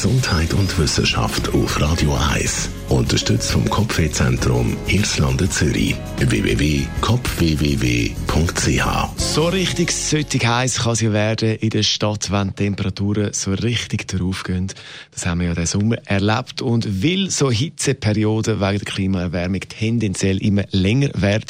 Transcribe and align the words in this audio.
Gesundheit 0.00 0.54
und 0.54 0.78
Wissenschaft 0.78 1.52
auf 1.52 1.80
Radio 1.80 2.14
1. 2.14 2.70
Unterstützt 2.88 3.50
vom 3.50 3.68
Kopfwehzentrum 3.68 4.76
Irlande 4.86 5.50
Zürich. 5.50 5.96
www.kopfwww.ch 6.18 8.84
So 9.16 9.48
richtig 9.48 9.90
sollte 9.90 10.38
heiß 10.38 10.84
kann 10.84 10.94
sie 10.94 11.12
werden 11.12 11.56
in 11.56 11.70
der 11.70 11.82
Stadt, 11.82 12.30
wenn 12.30 12.50
die 12.50 12.54
Temperaturen 12.54 13.32
so 13.32 13.54
richtig 13.54 14.06
draufgehen. 14.06 14.68
Das 15.10 15.26
haben 15.26 15.40
wir 15.40 15.48
ja 15.48 15.54
diesen 15.54 15.80
Sommer 15.80 15.96
erlebt. 16.04 16.62
Und 16.62 17.02
weil 17.02 17.28
so 17.30 17.50
Hitzeperioden 17.50 18.60
wegen 18.60 18.78
der 18.78 18.92
Klimaerwärmung 18.92 19.62
tendenziell 19.68 20.38
immer 20.38 20.62
länger 20.70 21.10
werden, 21.14 21.46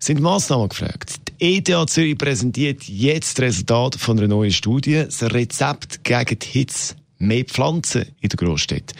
sind 0.00 0.20
Massnahmen 0.20 0.70
gefragt. 0.70 1.20
Die 1.40 1.58
ETH 1.58 1.88
Zürich 1.88 2.18
präsentiert 2.18 2.82
jetzt 2.82 3.38
das 3.38 3.44
Resultat 3.44 3.94
von 3.94 4.18
einer 4.18 4.26
neuen 4.26 4.50
Studie, 4.50 5.04
das 5.04 5.22
Rezept 5.22 6.02
gegen 6.02 6.40
die 6.40 6.48
Hitze 6.48 6.96
mehr 7.22 7.44
Pflanzen 7.44 8.14
in 8.20 8.28
der 8.28 8.36
Großstadt. 8.36 8.92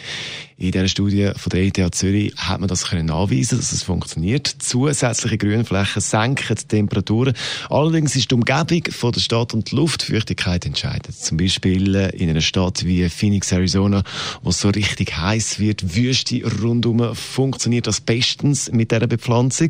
In 0.57 0.71
dieser 0.71 0.87
Studie 0.87 1.31
von 1.35 1.49
der 1.49 1.63
ETH 1.63 1.95
Zürich 1.95 2.33
hat 2.37 2.59
man 2.59 2.69
das 2.69 2.87
können 2.87 3.07
nachweisen, 3.07 3.57
dass 3.57 3.71
es 3.71 3.83
funktioniert. 3.83 4.47
Zusätzliche 4.59 5.37
Grünflächen 5.37 6.01
senken 6.01 6.55
die 6.55 6.67
Temperaturen. 6.67 7.33
Allerdings 7.69 8.15
ist 8.15 8.29
die 8.29 8.35
Umgebung 8.35 8.83
von 8.91 9.11
der 9.11 9.19
Stadt 9.19 9.53
und 9.53 9.71
die 9.71 9.75
Luftfeuchtigkeit 9.75 10.65
entscheidend. 10.65 11.15
Zum 11.15 11.37
Beispiel 11.37 11.95
äh, 11.95 12.15
in 12.15 12.29
einer 12.29 12.41
Stadt 12.41 12.85
wie 12.85 13.09
Phoenix, 13.09 13.51
Arizona, 13.51 14.03
wo 14.43 14.51
es 14.51 14.59
so 14.59 14.69
richtig 14.69 15.17
heiß 15.17 15.59
wird, 15.59 15.95
Wüste 15.95 16.41
rundum, 16.61 17.15
funktioniert 17.15 17.87
das 17.87 18.01
bestens 18.01 18.71
mit 18.71 18.91
dieser 18.91 19.07
Bepflanzung. 19.07 19.69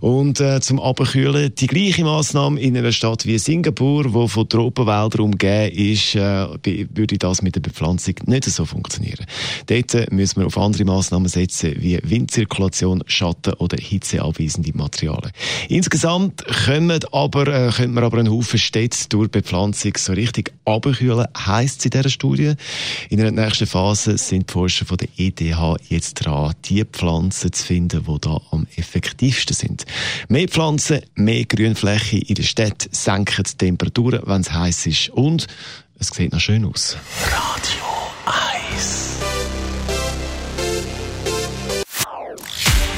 Und 0.00 0.40
äh, 0.40 0.60
zum 0.60 0.80
Abkühlen 0.80 1.54
die 1.54 1.66
gleiche 1.66 2.04
Maßnahme 2.04 2.58
in 2.60 2.76
einer 2.76 2.92
Stadt 2.92 3.26
wie 3.26 3.38
Singapur, 3.38 4.14
wo 4.14 4.28
von 4.28 4.48
Tropenwäldern 4.48 5.20
umgeben 5.20 5.76
ist, 5.76 6.14
äh, 6.14 6.46
würde 6.94 7.18
das 7.18 7.42
mit 7.42 7.54
der 7.54 7.60
Bepflanzung 7.60 8.14
nicht 8.26 8.44
so 8.44 8.64
funktionieren. 8.64 9.26
Dort 9.66 9.94
äh, 9.94 10.05
müssen 10.10 10.40
wir 10.40 10.46
auf 10.46 10.58
andere 10.58 10.84
Maßnahmen 10.84 11.28
setzen, 11.28 11.74
wie 11.78 11.98
Windzirkulation, 12.02 13.02
Schatten 13.06 13.54
oder 13.54 13.76
hitzeabweisende 13.76 14.72
Materialien. 14.74 15.32
Insgesamt 15.68 16.44
können 16.64 17.00
aber, 17.12 17.46
äh, 17.46 17.70
können 17.70 17.94
wir 17.94 18.02
aber 18.02 18.18
einen 18.18 18.30
Haufen 18.30 18.58
Städte 18.58 19.08
durch 19.08 19.30
Bepflanzung 19.30 19.92
so 19.96 20.12
richtig 20.12 20.52
abkühlen, 20.64 21.26
heisst 21.36 21.80
es 21.80 21.84
in 21.86 21.90
dieser 21.90 22.10
Studie. 22.10 22.54
In 23.10 23.18
der 23.18 23.30
nächsten 23.30 23.66
Phase 23.66 24.18
sind 24.18 24.48
die 24.48 24.52
Forscher 24.52 24.86
von 24.86 24.96
der 24.98 25.08
ETH 25.16 25.40
jetzt 25.88 26.14
dran, 26.14 26.54
die 26.64 26.84
Pflanzen 26.84 27.52
zu 27.52 27.64
finden, 27.64 28.04
die 28.06 28.20
da 28.20 28.40
am 28.50 28.66
effektivsten 28.76 29.54
sind. 29.54 29.84
Mehr 30.28 30.48
Pflanzen, 30.48 31.00
mehr 31.14 31.44
Grünfläche 31.44 32.18
in 32.18 32.34
der 32.34 32.42
Stadt 32.42 32.88
senken 32.90 33.44
die 33.44 33.56
Temperaturen, 33.56 34.22
wenn 34.24 34.40
es 34.40 34.52
heiß 34.52 34.86
ist 34.86 35.10
und 35.10 35.46
es 35.98 36.08
sieht 36.08 36.32
noch 36.32 36.40
schön 36.40 36.64
aus. 36.64 36.96
Radio 37.30 37.84
1. 38.26 39.25